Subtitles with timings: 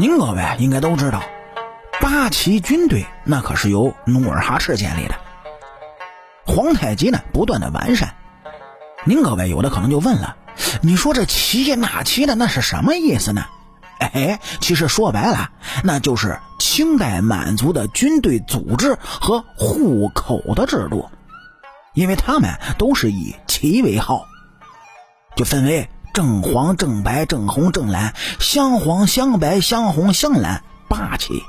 [0.00, 1.20] 您各位应该都知道，
[2.00, 5.16] 八旗军队那可是由努尔哈赤建立的。
[6.46, 8.14] 皇太极呢，不断的完善。
[9.04, 10.36] 您各位有的可能就问了，
[10.82, 13.46] 你说这旗那旗的那是什么意思呢？
[13.98, 15.50] 哎，其实说白了，
[15.82, 21.10] 那就是清代满族的军队组织和户口的制度，
[21.94, 24.24] 因为他们都是以旗为号，
[25.34, 25.88] 就分为。
[26.18, 31.44] 正黄、正白、正红、正蓝，镶黄、镶白、镶红、镶蓝，八旗。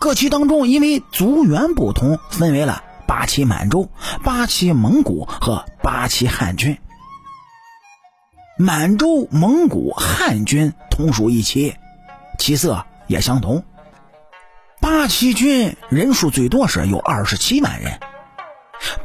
[0.00, 3.88] 各旗当中，因为族源不同，分为了八旗满洲、
[4.24, 6.78] 八旗蒙古和八旗汉军。
[8.58, 11.76] 满洲、蒙古、汉军同属一旗，
[12.40, 13.62] 旗色也相同。
[14.80, 18.00] 八旗军人数最多时有二十七万人。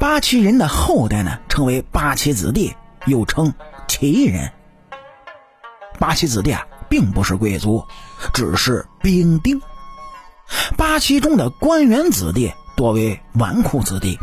[0.00, 2.74] 八旗人的后代呢，称为八旗子弟，
[3.04, 3.54] 又称。
[3.98, 4.52] 旗人，
[5.98, 7.82] 八旗子弟啊，并不是贵族，
[8.34, 9.58] 只是兵丁。
[10.76, 14.18] 八旗中的官员子弟多为纨绔子弟。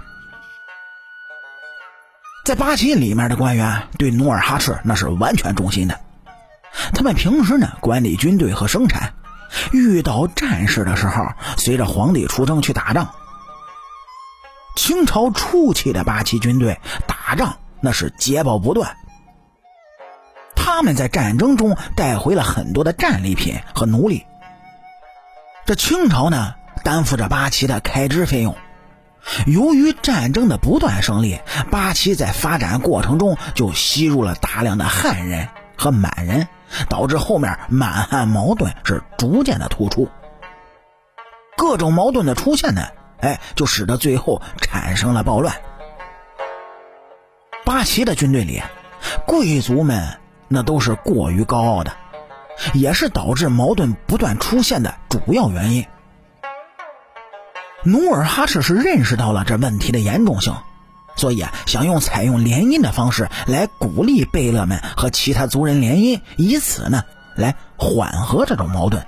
[2.45, 5.99] 在八旗里面的官员对努尔哈赤那是完全忠心的，
[6.93, 9.15] 他们平时呢管理军队和生产，
[9.71, 11.25] 遇到战事的时候，
[11.57, 13.09] 随着皇帝出征去打仗。
[14.75, 18.95] 清朝初期的八旗军队打仗那是捷报不断。
[20.75, 24.25] 他们在战争中带回了很多的战利品和奴隶。
[25.67, 28.55] 这清朝呢，担负着八旗的开支费用。
[29.45, 36.47] 由于战争的不断胜利，八旗在发展过程中就吸入了大量的汉人和满人，
[36.89, 40.09] 导致后面满汉矛盾是逐渐的突出。
[41.55, 42.81] 各种矛盾的出现呢，
[43.19, 45.55] 哎，就使得最后产生了暴乱。
[47.63, 48.59] 八旗的军队里，
[49.27, 50.22] 贵族们。
[50.53, 51.91] 那都是过于高傲的，
[52.75, 55.83] 也是导致矛盾不断出现的主要原因。
[57.83, 60.55] 努尔哈赤是认识到了这问题的严重性，
[61.15, 67.01] 所以，想用采用联姻的方式来鼓励贝勒们和其他族人联姻，以此呢
[67.35, 69.03] 来缓和这种矛盾。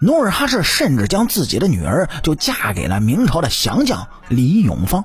[0.00, 5.04] 努尔哈赤甚至将自己的女儿就嫁给了明朝的降将李永芳。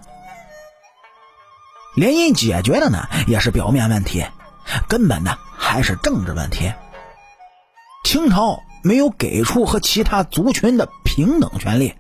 [1.96, 4.24] 联姻解决的呢，也是表面问题，
[4.88, 6.72] 根本呢还是政治问题。
[8.04, 11.94] 清朝没有给出和其他族群的平等权利，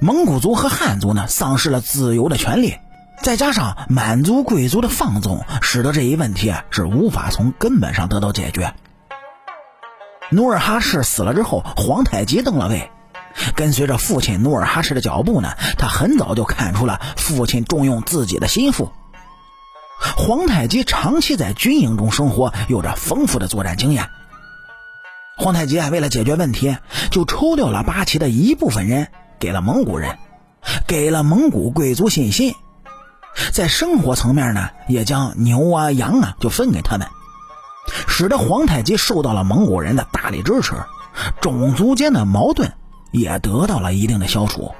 [0.00, 2.74] 蒙古族和汉族呢丧失了自由的权利，
[3.22, 8.72] 再加上满族贵族的放纵，使得这一问题啊是无法从根本上得到解决。
[10.30, 12.90] 努尔哈赤死了之后，皇太极登了位，
[13.54, 18.90] 跟随着父亲努尔哈赤的脚步呢，他很早就看出了父亲重用自己的心腹。
[20.16, 24.08] 皇太极长期在军营中生活，有着丰富的作战经验。
[25.36, 26.76] 皇太极啊，为了解决问题，
[27.10, 29.08] 就抽调了八旗的一部分人
[29.38, 30.18] 给了蒙古人，
[30.86, 32.54] 给了蒙古贵族信心。
[33.52, 37.06] 在生活层面呢，也将牛啊、羊啊就分给他们，
[38.08, 40.74] 使得皇太极受到了蒙古人的大力支持，
[41.40, 42.72] 种族间的矛盾
[43.12, 44.74] 也得到了一定的消除。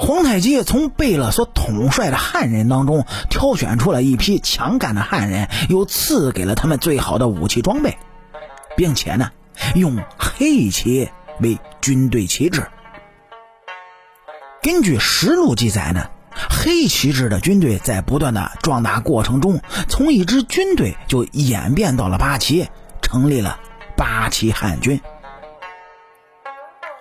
[0.00, 7.98] 皇太极从贝勒所统帅的汉人当中挑选出了一批强干的汉人，又赐给了他们最好的武器装备，
[8.76, 9.32] 并且呢，
[9.74, 11.10] 用黑旗
[11.40, 12.68] 为军队旗帜。
[14.62, 16.06] 根据实录记载呢，
[16.48, 22.68] 黑旗帜的军队在不断的壮大过程中，从一支军队就演变到了八旗，
[23.02, 23.58] 成立了
[23.96, 25.00] 八旗汉军。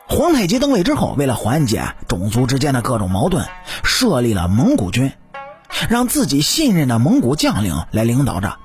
[0.10, 3.46] 皇太极登位之后，为了缓解种族之间的各种矛盾，
[3.84, 5.12] 设立了蒙古军，
[5.90, 8.58] 让自己信任的蒙古将领来领导着。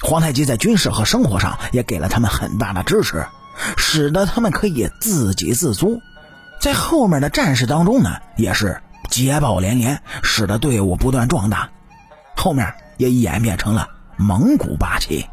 [0.00, 3.26] 皇太极在军事和生活上也给了他们很大的支持，
[3.76, 6.00] 使得他们可以自给自足。
[6.60, 11.70] 在后面的战事当中呢，也是捷报连连，使得队伍不断壮大，
[12.34, 15.26] 后面也演变成了蒙古八旗。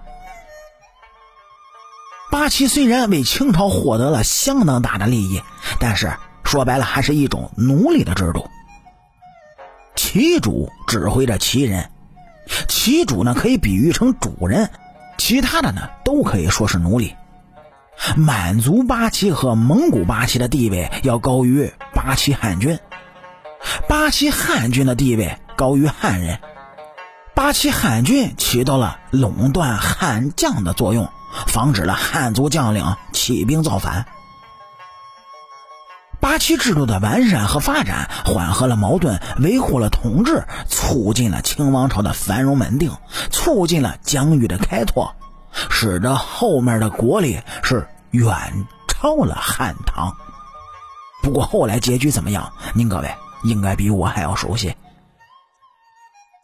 [2.39, 5.41] 八旗虽然为清朝获得了相当大的利益，
[5.77, 6.15] 但是
[6.45, 8.49] 说白了还是一种奴隶的制度。
[9.93, 11.91] 旗主指挥着旗人，
[12.69, 14.69] 旗主呢可以比喻成主人，
[15.17, 17.13] 其他的呢都可以说是奴隶。
[18.15, 22.79] 满族八旗和蒙古八旗的地位要高于八旗汉军，
[23.89, 26.39] 八旗汉军的地位高于汉人，
[27.35, 31.09] 八旗汉军起到了垄断汉将的作用。
[31.47, 34.05] 防止了汉族将领起兵造反，
[36.19, 42.91] 八旗制度的完善和发展，缓和了矛盾，维护了统治，促进了清王朝的繁荣稳定，
[43.31, 45.15] 促进了疆域的开拓，
[45.69, 50.15] 使得后面的国力是远超了汉唐。
[51.21, 54.75] 不过后来结局怎么样，您各位应该比我还要熟悉。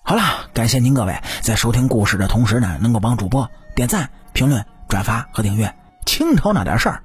[0.03, 0.21] 好了，
[0.53, 5.73] 感谢您各位在收听故事的同时呢，能够帮主播点赞、评论、转发和订阅。
[6.05, 7.01] 清朝那点事儿，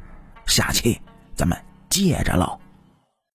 [0.46, 1.00] 下期
[1.34, 2.58] 咱们接着唠。